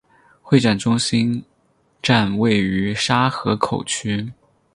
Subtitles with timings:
[0.41, 1.45] 会展中心
[2.01, 4.33] 站位于沙河口区。